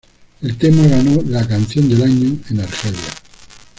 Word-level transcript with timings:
El 0.41 0.57
tema 0.57 0.81
ganó 0.87 1.21
la 1.27 1.47
""Canción 1.47 1.87
del 1.87 2.01
año"", 2.01 2.35
en 2.49 2.59
Argelia.. 2.61 3.13